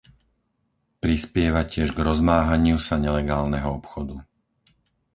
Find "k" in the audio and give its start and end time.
1.95-1.99